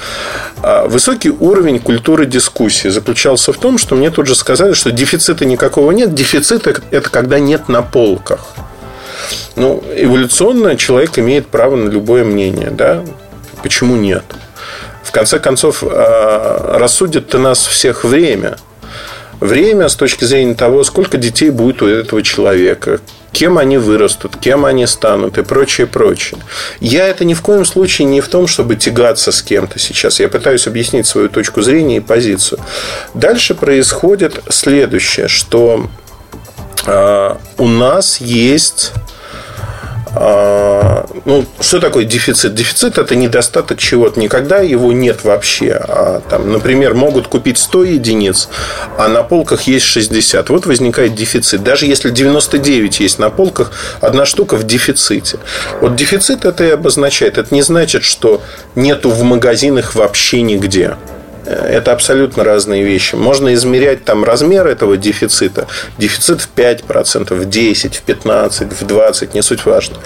А 0.62 0.86
высокий 0.86 1.30
уровень 1.30 1.80
культуры 1.80 2.26
дискуссии 2.26 2.88
заключался 2.88 3.52
в 3.52 3.58
том, 3.58 3.78
что 3.78 3.94
мне 3.94 4.10
тут 4.10 4.26
же 4.26 4.34
сказали, 4.34 4.74
что 4.74 4.90
дефицита 4.90 5.44
никакого 5.44 5.90
нет. 5.92 6.14
Дефицит– 6.14 6.66
это 6.90 7.10
когда 7.10 7.38
нет 7.38 7.68
на 7.68 7.82
полках. 7.82 8.46
Ну, 9.56 9.82
эволюционно 9.96 10.76
человек 10.76 11.18
имеет 11.18 11.46
право 11.46 11.76
на 11.76 11.88
любое 11.88 12.24
мнение, 12.24 12.70
да? 12.70 13.02
Почему 13.62 13.96
нет? 13.96 14.24
В 15.02 15.10
конце 15.12 15.38
концов, 15.38 15.82
а, 15.82 16.78
рассудит-то 16.78 17.38
нас 17.38 17.64
всех 17.66 18.04
время– 18.04 18.56
время 19.44 19.88
с 19.88 19.96
точки 19.96 20.24
зрения 20.24 20.54
того, 20.54 20.84
сколько 20.84 21.18
детей 21.18 21.50
будет 21.50 21.82
у 21.82 21.86
этого 21.86 22.22
человека, 22.22 23.00
кем 23.30 23.58
они 23.58 23.76
вырастут, 23.76 24.36
кем 24.36 24.64
они 24.64 24.86
станут 24.86 25.38
и 25.38 25.42
прочее, 25.42 25.86
прочее. 25.86 26.40
Я 26.80 27.06
это 27.08 27.24
ни 27.24 27.34
в 27.34 27.42
коем 27.42 27.64
случае 27.64 28.06
не 28.06 28.20
в 28.20 28.28
том, 28.28 28.46
чтобы 28.46 28.76
тягаться 28.76 29.32
с 29.32 29.42
кем-то 29.42 29.78
сейчас. 29.78 30.20
Я 30.20 30.28
пытаюсь 30.28 30.66
объяснить 30.66 31.06
свою 31.06 31.28
точку 31.28 31.60
зрения 31.62 31.98
и 31.98 32.00
позицию. 32.00 32.58
Дальше 33.12 33.54
происходит 33.54 34.42
следующее, 34.48 35.28
что 35.28 35.88
э, 36.86 37.34
у 37.58 37.68
нас 37.68 38.20
есть 38.20 38.92
А, 38.94 39.23
ну, 40.16 41.44
что 41.60 41.80
такое 41.80 42.04
дефицит? 42.04 42.54
Дефицит– 42.54 42.98
это 42.98 43.16
недостаток 43.16 43.78
чего-то. 43.78 44.20
Никогда 44.20 44.58
его 44.58 44.92
нет 44.92 45.24
вообще. 45.24 45.72
А, 45.72 46.20
там, 46.28 46.52
например, 46.52 46.94
могут 46.94 47.26
купить 47.26 47.58
100 47.58 47.84
единиц, 47.84 48.48
а 48.98 49.08
на 49.08 49.22
полках 49.22 49.62
есть 49.62 49.86
60. 49.86 50.50
Вот 50.50 50.66
возникает 50.66 51.14
дефицит. 51.14 51.62
Даже 51.62 51.86
если 51.86 52.10
99 52.10 53.00
есть 53.00 53.18
на 53.18 53.30
полках, 53.30 53.72
одна 54.00 54.26
штука 54.26 54.56
в 54.56 54.64
дефиците. 54.64 55.38
Вот 55.80 55.96
дефицит 55.96 56.44
это 56.44 56.64
и 56.64 56.70
обозначает. 56.70 57.38
Это 57.38 57.54
не 57.54 57.62
значит, 57.62 58.04
что 58.04 58.42
нету 58.74 59.10
в 59.10 59.22
магазинах 59.22 59.94
вообще 59.94 60.42
нигде. 60.42 60.96
Это 61.46 61.92
абсолютно 61.92 62.44
разные 62.44 62.82
вещи. 62.82 63.14
Можно 63.14 63.54
измерять 63.54 64.04
там 64.04 64.24
размер 64.24 64.66
этого 64.66 64.96
дефицита. 64.96 65.66
Дефицит 65.98 66.40
в 66.40 66.48
5%, 66.56 67.34
в 67.34 67.48
10%, 67.48 67.92
в 67.94 68.08
15%, 68.08 68.74
в 68.74 68.82
20%, 68.82 69.30
не 69.34 69.42
суть 69.42 69.64
важно. 69.64 69.96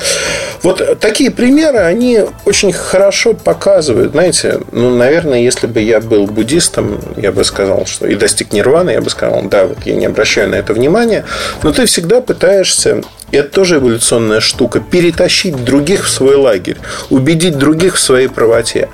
Вот 0.62 0.98
такие 1.00 1.30
примеры, 1.30 1.78
они 1.78 2.22
очень 2.44 2.72
хорошо 2.72 3.34
показывают. 3.34 4.12
Знаете, 4.12 4.60
ну, 4.72 4.94
наверное, 4.94 5.40
если 5.40 5.66
бы 5.66 5.80
я 5.80 6.00
был 6.00 6.26
буддистом, 6.26 7.00
я 7.16 7.32
бы 7.32 7.44
сказал, 7.44 7.86
что 7.86 8.06
и 8.06 8.14
достиг 8.14 8.52
нирваны, 8.52 8.90
я 8.90 9.00
бы 9.00 9.10
сказал, 9.10 9.42
да, 9.44 9.66
вот 9.66 9.78
я 9.84 9.94
не 9.94 10.06
обращаю 10.06 10.50
на 10.50 10.56
это 10.56 10.72
внимания, 10.72 11.24
но 11.62 11.72
ты 11.72 11.86
всегда 11.86 12.20
пытаешься 12.20 13.02
это 13.32 13.50
тоже 13.50 13.76
эволюционная 13.76 14.40
штука. 14.40 14.80
Перетащить 14.80 15.64
других 15.64 16.06
в 16.06 16.10
свой 16.10 16.36
лагерь. 16.36 16.78
Убедить 17.10 17.58
других 17.58 17.96
в 17.96 18.00
своей 18.00 18.28
правоте. 18.28 18.88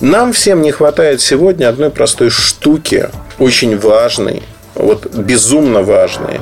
Нам 0.00 0.32
всем 0.32 0.62
не 0.62 0.72
хватает 0.72 1.20
сегодня 1.20 1.68
одной 1.68 1.90
простой 1.90 2.30
штуки, 2.30 3.08
очень 3.38 3.78
важной, 3.78 4.42
вот 4.74 5.06
безумно 5.14 5.82
важной. 5.82 6.40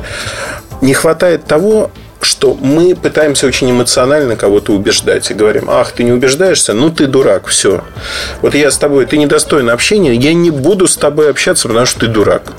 Не 0.80 0.94
хватает 0.94 1.44
того, 1.44 1.90
что 2.20 2.54
мы 2.54 2.94
пытаемся 2.96 3.46
очень 3.46 3.70
эмоционально 3.70 4.36
кого-то 4.36 4.72
убеждать 4.72 5.30
и 5.30 5.34
говорим, 5.34 5.70
ах, 5.70 5.92
ты 5.92 6.02
не 6.02 6.12
убеждаешься, 6.12 6.72
ну 6.72 6.90
ты 6.90 7.06
дурак, 7.06 7.46
все. 7.46 7.84
Вот 8.42 8.54
я 8.54 8.70
с 8.70 8.78
тобой, 8.78 9.06
ты 9.06 9.16
недостоин 9.16 9.70
общения, 9.70 10.14
я 10.14 10.34
не 10.34 10.50
буду 10.50 10.88
с 10.88 10.96
тобой 10.96 11.30
общаться, 11.30 11.68
потому 11.68 11.86
что 11.86 12.00
ты 12.00 12.06
дурак. 12.08 12.52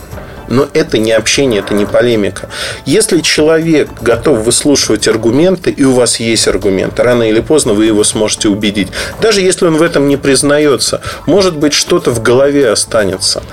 Но 0.47 0.67
это 0.73 0.97
не 0.97 1.11
общение, 1.11 1.59
это 1.59 1.73
не 1.73 1.85
полемика. 1.85 2.49
Если 2.85 3.21
человек 3.21 3.89
готов 4.01 4.39
выслушивать 4.39 5.07
аргументы, 5.07 5.71
и 5.71 5.83
у 5.83 5.93
вас 5.93 6.19
есть 6.19 6.47
аргумент, 6.47 6.99
рано 6.99 7.23
или 7.23 7.39
поздно 7.39 7.73
вы 7.73 7.85
его 7.85 8.03
сможете 8.03 8.49
убедить. 8.49 8.89
Даже 9.21 9.41
если 9.41 9.65
он 9.65 9.77
в 9.77 9.81
этом 9.81 10.07
не 10.07 10.17
признается, 10.17 11.01
может 11.25 11.55
быть, 11.55 11.73
что-то 11.73 12.11
в 12.11 12.21
голове 12.21 12.69
останется. 12.69 13.43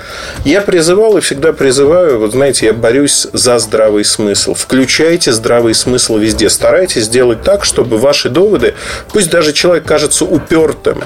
Я 0.43 0.61
призывал 0.61 1.17
и 1.17 1.21
всегда 1.21 1.53
призываю, 1.53 2.19
вот 2.19 2.31
знаете, 2.31 2.67
я 2.67 2.73
борюсь 2.73 3.27
за 3.33 3.59
здравый 3.59 4.05
смысл. 4.05 4.53
Включайте 4.53 5.31
здравый 5.31 5.73
смысл 5.73 6.17
везде. 6.17 6.49
Старайтесь 6.49 7.05
сделать 7.05 7.43
так, 7.43 7.65
чтобы 7.65 7.97
ваши 7.97 8.29
доводы, 8.29 8.75
пусть 9.11 9.29
даже 9.29 9.53
человек 9.53 9.85
кажется 9.85 10.25
упертым, 10.25 11.03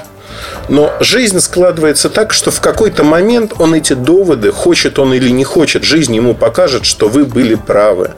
но 0.70 0.92
жизнь 1.00 1.40
складывается 1.40 2.08
так, 2.08 2.32
что 2.32 2.50
в 2.50 2.60
какой-то 2.60 3.02
момент 3.02 3.54
он 3.58 3.74
эти 3.74 3.92
доводы, 3.92 4.52
хочет 4.52 4.98
он 4.98 5.12
или 5.12 5.28
не 5.28 5.44
хочет, 5.44 5.82
жизнь 5.82 6.14
ему 6.14 6.34
покажет, 6.34 6.86
что 6.86 7.08
вы 7.08 7.24
были 7.24 7.56
правы. 7.56 8.12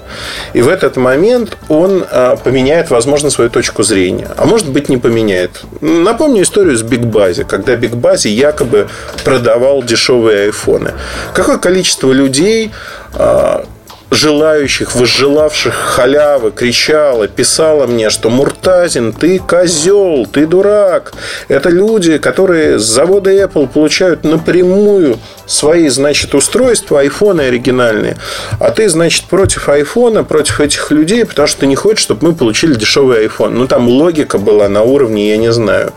И 0.53 0.61
в 0.61 0.69
этот 0.69 0.97
момент 0.97 1.57
он 1.69 2.05
а, 2.11 2.37
поменяет, 2.37 2.91
возможно, 2.91 3.31
свою 3.31 3.49
точку 3.49 3.83
зрения. 3.83 4.29
А 4.37 4.45
может 4.45 4.69
быть, 4.69 4.91
не 4.91 4.99
поменяет. 4.99 5.63
Напомню 5.81 6.43
историю 6.43 6.77
с 6.77 6.83
BigBuzzy, 6.83 7.45
когда 7.45 7.75
BigBuzzy 7.75 8.29
якобы 8.29 8.89
продавал 9.25 9.83
дешевые 9.83 10.45
айфоны. 10.45 10.93
Какое 11.33 11.57
количество 11.57 12.13
людей 12.13 12.71
а, 13.15 13.65
желающих, 14.13 14.95
возжелавших 14.95 15.75
халявы 15.75 16.53
кричала, 16.53 17.29
писала 17.29 17.87
мне, 17.87 18.11
что 18.11 18.29
Муртазин, 18.29 19.13
ты 19.13 19.39
козел, 19.39 20.27
ты 20.31 20.47
дурак. 20.47 21.15
Это 21.49 21.71
люди, 21.71 22.19
которые 22.19 22.79
с 22.79 22.83
завода 22.83 23.33
Apple 23.33 23.67
получают 23.67 24.23
напрямую 24.25 25.19
свои, 25.47 25.89
значит, 25.89 26.35
устройства, 26.35 27.01
айфоны 27.01 27.43
оригинальные. 27.43 28.19
А 28.61 28.71
ты, 28.71 28.89
значит, 28.91 29.25
против 29.25 29.69
айфона, 29.71 30.25
против 30.25 30.61
этих 30.61 30.91
людей, 30.91 31.25
потому 31.25 31.49
что 31.49 31.61
ты 31.61 31.67
не 31.67 31.77
хочешь, 31.77 32.03
чтобы 32.03 32.29
мы 32.29 32.35
получили 32.35 32.75
дешевый 32.75 33.27
iPhone. 33.27 33.51
Ну, 33.51 33.67
там 33.67 33.89
логика 33.89 34.37
была 34.37 34.69
на 34.69 34.83
уровне, 34.83 35.31
я 35.31 35.39
не 35.39 35.53
знаю. 35.53 35.93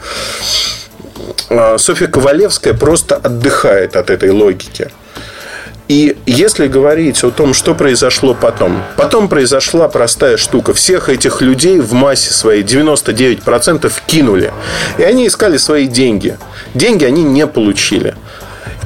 А, 1.50 1.78
Софья 1.78 2.08
Ковалевская 2.08 2.74
просто 2.74 3.16
отдыхает 3.16 3.98
от 3.98 4.10
этой 4.10 4.30
логики. 4.30 4.90
И 5.88 6.18
если 6.26 6.68
говорить 6.68 7.24
о 7.24 7.30
том, 7.30 7.54
что 7.54 7.76
произошло 7.76 8.34
потом, 8.34 8.82
потом 8.98 9.28
произошла 9.30 9.88
простая 9.88 10.38
штука. 10.38 10.74
Всех 10.74 11.10
этих 11.10 11.42
людей 11.42 11.80
в 11.80 11.94
массе 11.94 12.34
своей 12.34 12.64
99% 12.64 13.92
кинули. 14.08 14.52
И 14.98 15.04
они 15.04 15.28
искали 15.28 15.58
свои 15.58 15.88
деньги. 15.88 16.38
Деньги 16.74 17.06
они 17.06 17.24
не 17.24 17.46
получили. 17.46 18.16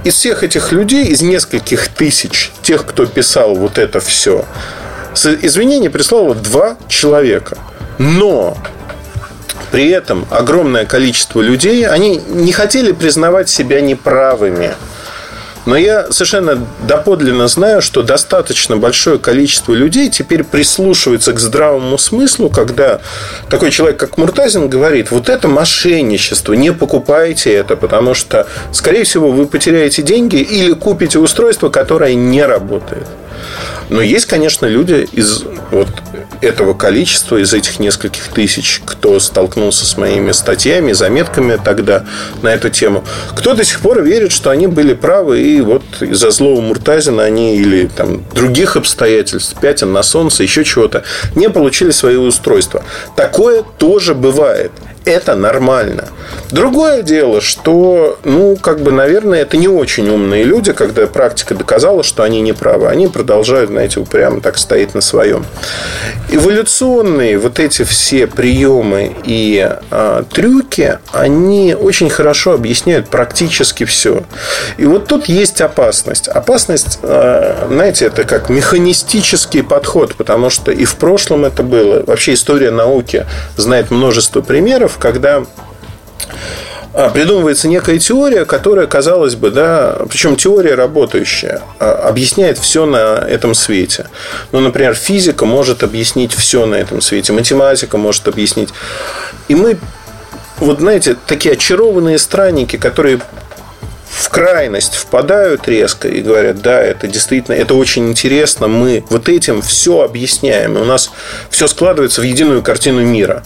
Из 0.03 0.13
всех 0.13 0.43
этих 0.43 0.71
людей, 0.73 1.05
из 1.05 1.21
нескольких 1.21 1.87
тысяч, 1.87 2.51
тех, 2.61 2.85
кто 2.85 3.05
писал 3.05 3.55
вот 3.55 3.77
это 3.77 3.99
все, 4.01 4.45
извинения 5.13 5.89
прислало 5.89 6.35
два 6.35 6.77
человека. 6.89 7.57
Но 7.97 8.57
при 9.71 9.89
этом 9.89 10.25
огромное 10.31 10.85
количество 10.85 11.41
людей, 11.41 11.85
они 11.87 12.21
не 12.27 12.51
хотели 12.51 12.91
признавать 12.91 13.49
себя 13.49 13.81
неправыми. 13.81 14.73
Но 15.65 15.75
я 15.75 16.11
совершенно 16.11 16.65
доподлинно 16.87 17.47
знаю, 17.47 17.81
что 17.81 18.01
достаточно 18.01 18.77
большое 18.77 19.19
количество 19.19 19.73
людей 19.73 20.09
теперь 20.09 20.43
прислушивается 20.43 21.33
к 21.33 21.39
здравому 21.39 21.97
смыслу, 21.97 22.49
когда 22.49 23.01
такой 23.49 23.71
человек, 23.71 23.99
как 23.99 24.17
Муртазин, 24.17 24.69
говорит, 24.69 25.11
вот 25.11 25.29
это 25.29 25.47
мошенничество, 25.47 26.53
не 26.53 26.71
покупайте 26.71 27.53
это, 27.53 27.75
потому 27.75 28.13
что, 28.13 28.47
скорее 28.71 29.03
всего, 29.03 29.31
вы 29.31 29.45
потеряете 29.45 30.01
деньги 30.01 30.37
или 30.37 30.73
купите 30.73 31.19
устройство, 31.19 31.69
которое 31.69 32.15
не 32.15 32.43
работает. 32.43 33.07
Но 33.89 34.01
есть, 34.01 34.25
конечно, 34.25 34.65
люди 34.65 35.07
из 35.11 35.43
вот 35.71 35.89
этого 36.41 36.73
количества, 36.73 37.37
из 37.37 37.53
этих 37.53 37.79
нескольких 37.79 38.27
тысяч, 38.27 38.81
кто 38.85 39.19
столкнулся 39.19 39.85
с 39.85 39.97
моими 39.97 40.31
статьями, 40.31 40.93
заметками 40.93 41.59
тогда 41.63 42.05
на 42.41 42.49
эту 42.49 42.69
тему, 42.69 43.03
кто 43.35 43.53
до 43.53 43.63
сих 43.63 43.81
пор 43.81 44.01
верит, 44.01 44.31
что 44.31 44.49
они 44.49 44.67
были 44.67 44.93
правы, 44.93 45.41
и 45.41 45.61
вот 45.61 45.83
из-за 45.99 46.31
злого 46.31 46.61
Муртазина 46.61 47.23
они 47.23 47.57
или 47.57 47.87
там 47.87 48.23
других 48.33 48.77
обстоятельств, 48.77 49.59
пятен 49.59 49.91
на 49.91 50.03
солнце, 50.03 50.43
еще 50.43 50.63
чего-то, 50.63 51.03
не 51.35 51.49
получили 51.49 51.91
свои 51.91 52.15
устройства. 52.15 52.83
Такое 53.15 53.63
тоже 53.63 54.15
бывает 54.15 54.71
это 55.05 55.35
нормально. 55.35 56.07
Другое 56.51 57.03
дело, 57.03 57.41
что, 57.41 58.17
ну, 58.23 58.55
как 58.55 58.81
бы, 58.81 58.91
наверное, 58.91 59.41
это 59.41 59.55
не 59.55 59.67
очень 59.67 60.09
умные 60.09 60.43
люди, 60.43 60.73
когда 60.73 61.05
практика 61.05 61.53
доказала, 61.53 62.01
что 62.03 62.23
они 62.23 62.41
не 62.41 62.53
правы. 62.53 62.87
Они 62.87 63.07
продолжают, 63.07 63.69
знаете, 63.69 63.99
упрямо 63.99 64.41
так 64.41 64.57
стоять 64.57 64.95
на 64.95 65.01
своем. 65.01 65.45
Эволюционные 66.31 67.37
вот 67.37 67.59
эти 67.59 67.83
все 67.83 68.25
приемы 68.25 69.15
и 69.23 69.69
а, 69.91 70.23
трюки, 70.23 70.97
они 71.11 71.75
очень 71.79 72.09
хорошо 72.09 72.53
объясняют 72.53 73.09
практически 73.09 73.83
все. 73.83 74.23
И 74.77 74.85
вот 74.85 75.07
тут 75.07 75.25
есть 75.25 75.61
опасность. 75.61 76.27
Опасность, 76.27 76.99
а, 77.03 77.67
знаете, 77.69 78.05
это 78.05 78.23
как 78.23 78.49
механистический 78.49 79.61
подход, 79.61 80.15
потому 80.15 80.49
что 80.49 80.71
и 80.71 80.85
в 80.85 80.95
прошлом 80.95 81.45
это 81.45 81.61
было. 81.61 82.03
Вообще 82.07 82.33
история 82.33 82.71
науки 82.71 83.27
знает 83.55 83.91
множество 83.91 84.41
примеров, 84.41 84.97
когда 84.99 85.43
придумывается 87.13 87.67
некая 87.67 87.99
теория, 87.99 88.45
которая, 88.45 88.87
казалось 88.87 89.35
бы, 89.35 89.51
да, 89.51 89.95
причем 90.09 90.35
теория 90.35 90.75
работающая, 90.75 91.61
а, 91.79 91.91
объясняет 92.09 92.57
все 92.57 92.85
на 92.85 93.25
этом 93.27 93.53
свете. 93.53 94.07
Ну, 94.51 94.59
например, 94.59 94.95
физика 94.95 95.45
может 95.45 95.83
объяснить 95.83 96.33
все 96.33 96.65
на 96.65 96.75
этом 96.75 97.01
свете, 97.01 97.31
математика 97.31 97.97
может 97.97 98.27
объяснить. 98.27 98.69
И 99.47 99.55
мы, 99.55 99.77
вот 100.57 100.79
знаете, 100.79 101.15
такие 101.27 101.53
очарованные 101.53 102.17
странники, 102.17 102.75
которые 102.75 103.21
в 104.09 104.29
крайность 104.29 104.95
впадают 104.95 105.67
резко 105.67 106.07
и 106.07 106.21
говорят, 106.21 106.61
да, 106.61 106.81
это 106.81 107.07
действительно, 107.07 107.55
это 107.55 107.75
очень 107.75 108.09
интересно, 108.09 108.67
мы 108.67 109.03
вот 109.09 109.29
этим 109.29 109.61
все 109.61 110.01
объясняем, 110.01 110.77
и 110.77 110.81
у 110.81 110.85
нас 110.85 111.11
все 111.49 111.67
складывается 111.67 112.21
в 112.21 112.23
единую 112.23 112.63
картину 112.63 113.01
мира. 113.01 113.43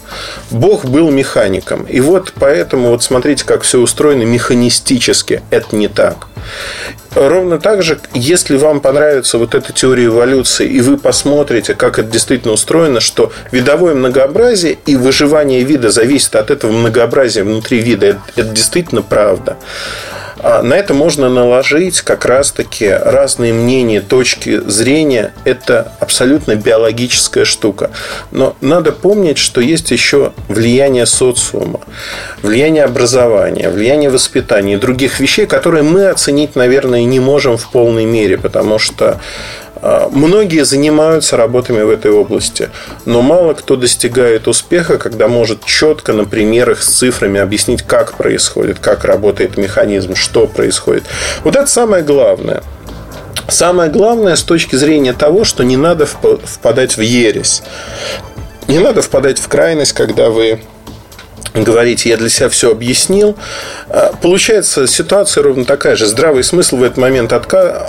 Бог 0.52 0.86
был 0.86 1.12
механиком, 1.12 1.84
и 1.84 2.00
вот 2.00 2.34
поэтому 2.40 2.90
вот 2.90 3.04
смотрите, 3.04 3.44
как 3.46 3.64
все 3.64 3.80
устроено 3.80 4.24
механистически, 4.24 5.42
это 5.50 5.76
не 5.76 5.90
так. 5.90 6.28
Ровно 7.16 7.60
так 7.60 7.84
же, 7.84 8.00
если 8.14 8.58
вам 8.58 8.80
понравится 8.80 9.38
вот 9.38 9.54
эта 9.54 9.72
теория 9.72 10.06
эволюции, 10.06 10.68
и 10.68 10.82
вы 10.82 10.98
посмотрите, 10.98 11.76
как 11.76 12.00
это 12.00 12.10
действительно 12.10 12.54
устроено, 12.54 13.02
что 13.02 13.32
видовое 13.52 13.94
многообразие 13.94 14.78
и 14.86 14.96
выживание 14.96 15.64
вида 15.64 15.92
зависит 15.92 16.36
от 16.36 16.50
этого 16.50 16.72
многообразия 16.72 17.44
внутри 17.44 17.80
вида, 17.80 18.08
это, 18.08 18.22
это 18.36 18.50
действительно 18.50 19.02
правда 19.04 19.58
на 20.42 20.74
это 20.74 20.94
можно 20.94 21.30
наложить 21.30 22.02
как 22.02 22.26
раз-таки 22.26 22.90
разные 22.90 23.54
мнения, 23.54 24.02
точки 24.02 24.60
зрения. 24.68 25.34
Это 25.44 25.92
абсолютно 26.00 26.56
биологическая 26.56 27.46
штука. 27.46 27.92
Но 28.32 28.56
надо 28.62 28.92
помнить, 28.92 29.38
что 29.38 29.62
есть 29.62 29.92
еще 29.92 30.34
влияние 30.48 31.06
социума, 31.06 31.82
влияние 32.42 32.84
образования, 32.84 33.70
влияние 33.70 34.10
воспитания 34.10 34.74
и 34.74 34.78
других 34.78 35.20
вещей, 35.20 35.46
которые 35.46 35.84
мы 35.84 36.08
оценить, 36.08 36.56
наверное, 36.56 37.04
не 37.04 37.20
можем 37.20 37.58
в 37.58 37.70
полной 37.70 38.06
мере, 38.06 38.38
потому 38.38 38.80
что 38.80 39.04
а, 39.04 39.20
Многие 40.12 40.64
занимаются 40.64 41.36
работами 41.36 41.82
в 41.82 41.90
этой 41.90 42.10
области, 42.10 42.70
но 43.06 43.22
мало 43.22 43.54
кто 43.54 43.76
достигает 43.76 44.48
успеха, 44.48 44.98
когда 44.98 45.28
может 45.28 45.66
четко 45.66 46.14
на 46.14 46.24
примерах 46.24 46.82
с 46.82 46.88
цифрами 46.88 47.42
объяснить, 47.42 47.84
как 47.84 48.14
происходит, 48.14 48.80
как 48.80 49.04
работает 49.04 49.58
механизм, 49.58 50.16
что 50.16 50.48
происходит. 50.48 51.04
Вот 51.44 51.58
это 51.58 51.68
самое 51.68 52.02
главное. 52.02 52.64
Самое 53.50 53.92
главное 53.92 54.38
с 54.38 54.44
точки 54.44 54.78
зрения 54.78 55.12
того, 55.12 55.44
что 55.44 55.64
не 55.64 55.76
надо 55.76 56.06
впадать 56.06 56.96
в 56.96 57.02
ересь. 57.02 57.62
Не 58.70 58.80
надо 58.80 59.02
впадать 59.02 59.38
в 59.38 59.50
крайность, 59.50 59.92
когда 59.92 60.30
вы 60.30 60.62
говорите, 61.54 62.10
я 62.10 62.18
для 62.18 62.30
себя 62.30 62.48
все 62.48 62.72
объяснил. 62.72 63.36
А, 63.90 64.14
получается 64.22 64.88
ситуация 64.88 65.44
ровно 65.44 65.66
такая 65.66 65.98
же. 65.98 66.06
Здравый 66.06 66.44
смысл 66.44 66.78
в 66.78 66.84
этот 66.84 66.98
момент 66.98 67.34
отка 67.34 67.86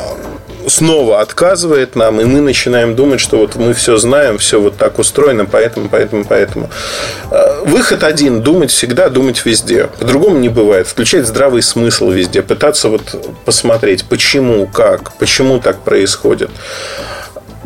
снова 0.68 1.20
отказывает 1.20 1.96
нам, 1.96 2.20
и 2.20 2.24
мы 2.24 2.40
начинаем 2.40 2.94
думать, 2.96 3.20
что 3.20 3.38
вот 3.38 3.56
мы 3.56 3.74
все 3.74 3.96
знаем, 3.96 4.38
все 4.38 4.60
вот 4.60 4.76
так 4.76 4.98
устроено, 4.98 5.46
поэтому, 5.46 5.88
поэтому, 5.88 6.24
поэтому. 6.24 6.70
Э, 7.30 7.62
выход 7.64 8.02
один– 8.02 8.42
думать 8.42 8.70
всегда, 8.70 9.08
думать 9.08 9.44
везде. 9.44 9.88
По-другому 9.98 10.38
не 10.38 10.48
бывает. 10.48 10.86
Включать 10.88 11.26
здравый 11.26 11.62
смысл 11.62 12.10
везде, 12.10 12.42
пытаться 12.42 12.88
вот 12.88 13.02
посмотреть, 13.44 14.04
почему, 14.04 14.66
как, 14.66 15.12
почему 15.14 15.60
так 15.60 15.80
происходит 15.80 16.50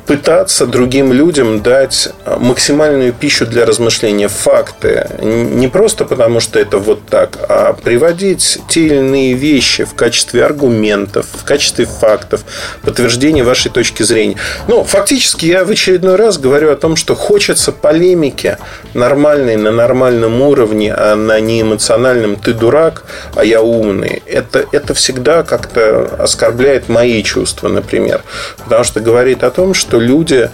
пытаться 0.09 0.67
другим 0.67 1.13
людям 1.13 1.61
дать 1.61 2.09
максимальную 2.25 3.13
пищу 3.13 3.47
для 3.47 3.67
размышления, 3.67 4.29
факты. 4.29 5.07
Не 5.21 5.69
просто 5.69 6.07
потому, 6.07 6.41
что 6.41 6.59
это 6.59 6.79
вот 6.79 7.05
так, 7.07 7.39
а 7.49 7.75
приводить 7.75 8.59
те 8.71 8.87
или 8.87 8.97
иные 8.97 9.35
вещи 9.35 9.85
в 9.85 9.95
качестве 9.95 10.47
аргументов, 10.47 11.27
в 11.31 11.45
качестве 11.45 11.85
фактов, 11.85 12.45
подтверждения 12.83 13.45
вашей 13.45 13.71
точки 13.71 14.03
зрения. 14.03 14.37
Ну, 14.67 14.83
фактически 14.83 15.45
я 15.45 15.67
в 15.67 15.71
очередной 15.71 16.17
раз 16.17 16.39
говорю 16.39 16.73
о 16.73 16.77
том, 16.77 16.97
что 16.97 17.15
хочется 17.15 17.71
полемики 17.71 18.57
нормальной, 18.95 19.57
на 19.57 19.73
нормальном 19.73 20.41
уровне, 20.41 20.95
а 20.95 21.17
на 21.17 21.39
неэмоциональном 21.39 22.37
«ты 22.37 22.55
дурак, 22.55 23.05
а 23.35 23.45
я 23.45 23.61
умный». 23.61 24.23
Это, 24.25 24.65
это 24.73 24.95
всегда 24.95 25.43
как-то 25.43 26.17
оскорбляет 26.19 26.89
мои 26.89 27.23
чувства, 27.23 27.69
например. 27.69 28.23
Потому 28.57 28.85
что 28.85 29.01
говорит 29.01 29.45
о 29.45 29.51
том, 29.51 29.75
что 29.75 29.98
люди 29.99 30.51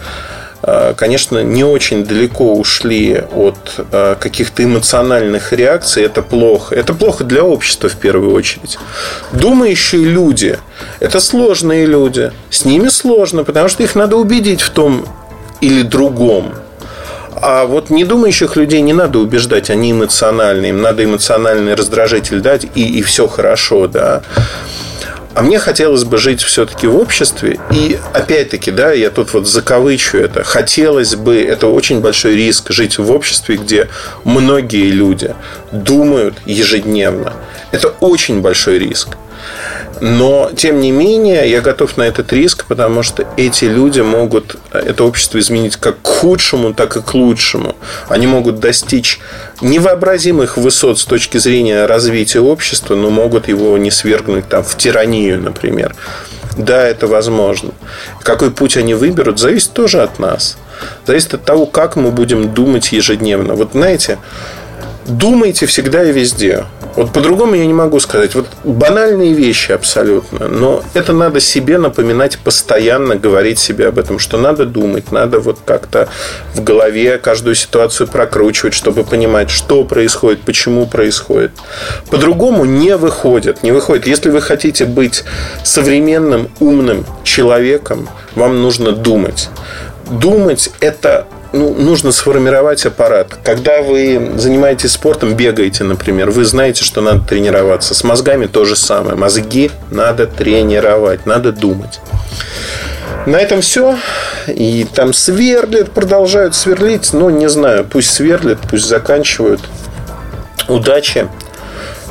э, 0.63 0.93
конечно, 0.97 1.43
не 1.43 1.63
очень 1.63 2.03
далеко 2.05 2.55
ушли 2.55 3.23
от 3.33 3.79
э, 3.91 4.15
каких-то 4.19 4.63
эмоциональных 4.63 5.53
реакций. 5.53 6.03
Это 6.03 6.21
плохо. 6.21 6.75
Это 6.75 6.93
плохо 6.93 7.23
для 7.23 7.43
общества 7.43 7.89
в 7.89 7.95
первую 7.95 8.33
очередь. 8.33 8.77
Думающие 9.31 10.03
люди– 10.03 10.57
это 10.99 11.19
сложные 11.19 11.85
люди. 11.85 12.31
С 12.49 12.65
ними 12.65 12.89
сложно, 12.89 13.43
потому 13.43 13.69
что 13.69 13.83
их 13.83 13.95
надо 13.95 14.15
убедить 14.15 14.61
в 14.61 14.69
том 14.69 15.05
или 15.61 15.83
другом. 15.83 16.53
А 17.41 17.65
вот 17.65 17.89
недумающих 17.89 18.55
людей 18.55 18.81
не 18.81 18.93
надо 18.93 19.19
убеждать, 19.19 19.69
они 19.69 19.91
эмоциональные. 19.91 20.69
Им 20.69 20.81
надо 20.81 21.03
эмоциональный 21.03 21.73
раздражитель 21.75 22.39
дать, 22.39 22.65
и, 22.75 22.99
и 22.99 23.01
все 23.01 23.27
хорошо, 23.27 23.87
да. 23.87 24.21
А 25.35 25.41
мне 25.41 25.59
хотелось 25.59 26.05
бы 26.05 26.17
жить 26.17 26.41
все-таки 26.41 26.87
в 26.87 26.95
обществе. 26.95 27.59
И 27.69 27.99
опять-таки, 28.13 28.71
да, 28.71 28.93
я 28.93 29.09
тут 29.09 29.33
вот 29.33 29.47
закавычу 29.47 30.17
это. 30.17 30.45
Хотелось 30.45 31.15
бы, 31.15 31.35
это 31.35 31.67
очень 31.67 31.99
большой 31.99 32.35
риск 32.35 32.71
жить 32.71 32.97
в 32.97 33.11
обществе, 33.11 33.57
где 33.57 33.89
многие 34.23 34.89
люди 34.91 35.35
думают 35.73 36.35
ежедневно. 36.45 37.33
Это 37.71 37.89
очень 37.99 38.39
большой 38.39 38.79
риск. 38.79 39.17
Но, 40.01 40.51
тем 40.55 40.79
не 40.81 40.91
менее, 40.91 41.49
я 41.49 41.61
готов 41.61 41.95
на 41.97 42.03
этот 42.03 42.33
риск, 42.33 42.65
потому 42.65 43.01
что 43.01 43.25
эти 43.37 43.65
люди 43.65 44.01
могут 44.01 44.57
это 44.71 45.03
общество 45.03 45.39
изменить 45.39 45.77
как 45.77 46.01
к 46.01 46.07
худшему, 46.07 46.73
так 46.73 46.97
и 46.97 47.01
к 47.01 47.13
лучшему. 47.13 47.75
Они 48.09 48.27
могут 48.27 48.59
достичь 48.59 49.19
невообразимых 49.61 50.57
высот 50.57 50.99
с 50.99 51.05
точки 51.05 51.37
зрения 51.37 51.85
развития 51.85 52.41
общества, 52.41 52.95
но 52.95 53.09
могут 53.09 53.47
его 53.47 53.77
не 53.77 53.91
свергнуть 53.91 54.49
там, 54.49 54.63
в 54.63 54.75
тиранию, 54.77 55.41
например. 55.41 55.95
Да, 56.57 56.85
это 56.87 57.07
возможно. 57.07 57.71
Какой 58.21 58.51
путь 58.51 58.77
они 58.77 58.93
выберут, 58.93 59.39
зависит 59.39 59.73
тоже 59.73 60.01
от 60.01 60.19
нас. 60.19 60.57
Зависит 61.05 61.33
от 61.33 61.43
того, 61.43 61.65
как 61.65 61.95
мы 61.95 62.11
будем 62.11 62.53
думать 62.53 62.91
ежедневно. 62.91 63.55
Вот 63.55 63.71
знаете, 63.73 64.19
думайте 65.05 65.65
всегда 65.65 66.03
и 66.03 66.11
везде. 66.11 66.65
Вот 66.95 67.11
по-другому 67.11 67.55
я 67.55 67.65
не 67.65 67.73
могу 67.73 67.99
сказать. 67.99 68.35
Вот 68.35 68.47
банальные 68.63 69.33
вещи 69.33 69.71
абсолютно. 69.71 70.47
Но 70.47 70.83
это 70.93 71.13
надо 71.13 71.39
себе 71.39 71.77
напоминать 71.77 72.37
постоянно, 72.39 73.15
говорить 73.15 73.59
себе 73.59 73.87
об 73.87 73.99
этом, 73.99 74.19
что 74.19 74.37
надо 74.37 74.65
думать, 74.65 75.11
надо 75.11 75.39
вот 75.39 75.59
как-то 75.65 76.07
в 76.53 76.63
голове 76.63 77.17
каждую 77.17 77.55
ситуацию 77.55 78.07
прокручивать, 78.07 78.73
чтобы 78.73 79.03
понимать, 79.03 79.49
что 79.49 79.83
происходит, 79.83 80.41
почему 80.41 80.85
происходит. 80.85 81.51
По-другому 82.09 82.65
не 82.65 82.95
выходит. 82.95 83.63
Не 83.63 83.71
выходит. 83.71 84.07
Если 84.07 84.29
вы 84.29 84.41
хотите 84.41 84.85
быть 84.85 85.23
современным, 85.63 86.49
умным 86.59 87.05
человеком, 87.23 88.09
вам 88.35 88.61
нужно 88.61 88.91
думать. 88.91 89.49
Думать– 90.09 90.69
это 90.79 91.27
ну, 91.55 91.73
нужно 91.73 92.11
сформировать 92.11 92.85
аппарат. 92.85 93.37
Когда 93.43 93.81
вы 93.81 94.33
занимаетесь 94.35 94.91
спортом, 94.91 95.35
бегаете, 95.35 95.85
например, 95.85 96.29
вы 96.29 96.43
знаете, 96.43 96.83
что 96.83 97.01
надо 97.01 97.21
тренироваться. 97.25 97.93
С 97.93 98.03
мозгами 98.03 98.45
то 98.45 98.65
же 98.65 98.75
самое. 98.75 99.15
Мозги 99.15 99.71
надо 99.89 100.27
тренировать, 100.27 101.25
надо 101.25 101.53
думать. 101.53 102.01
На 103.25 103.37
этом 103.37 103.61
все. 103.61 103.97
И 104.47 104.85
там 104.93 105.13
сверлят, 105.13 105.91
продолжают 105.91 106.55
сверлить. 106.55 107.13
Ну, 107.13 107.29
не 107.29 107.47
знаю, 107.47 107.85
пусть 107.85 108.13
сверлят, 108.13 108.59
пусть 108.69 108.85
заканчивают. 108.85 109.61
Удачи. 110.67 111.27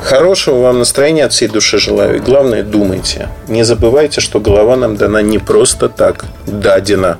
Хорошего 0.01 0.61
вам 0.61 0.79
настроения 0.79 1.25
от 1.25 1.33
всей 1.33 1.47
души 1.47 1.77
желаю. 1.77 2.17
И 2.17 2.19
главное, 2.19 2.63
думайте. 2.63 3.29
Не 3.47 3.63
забывайте, 3.63 4.21
что 4.21 4.39
голова 4.39 4.75
нам 4.75 4.97
дана 4.97 5.21
не 5.21 5.37
просто 5.37 5.87
так, 5.87 6.25
дадена 6.47 7.17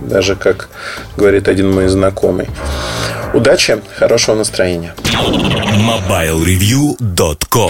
даже 0.00 0.36
как 0.36 0.68
говорит 1.16 1.48
один 1.48 1.72
мой 1.72 1.88
знакомый. 1.88 2.48
Удачи, 3.32 3.80
хорошего 3.96 4.36
настроения. 4.36 4.94
MobileReview.com 5.04 7.68